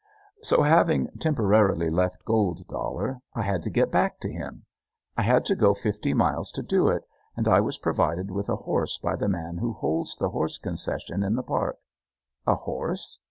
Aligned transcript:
So, 0.41 0.63
having 0.63 1.09
temporarily 1.19 1.91
left 1.91 2.25
Gold 2.25 2.67
Dollar, 2.67 3.19
I 3.35 3.43
had 3.43 3.61
to 3.61 3.69
get 3.69 3.91
back 3.91 4.19
to 4.21 4.31
him. 4.33 4.65
I 5.15 5.21
had 5.21 5.45
to 5.45 5.55
go 5.55 5.75
fifty 5.75 6.15
miles 6.15 6.51
to 6.53 6.63
do 6.63 6.87
it, 6.87 7.03
and 7.37 7.47
I 7.47 7.61
was 7.61 7.77
provided 7.77 8.31
with 8.31 8.49
a 8.49 8.55
horse 8.65 8.97
by 8.97 9.15
the 9.15 9.29
man 9.29 9.59
who 9.59 9.73
holds 9.73 10.15
the 10.17 10.31
horse 10.31 10.57
concession 10.57 11.21
in 11.21 11.35
the 11.35 11.43
park. 11.43 11.77
A 12.47 12.55
horse? 12.55 13.19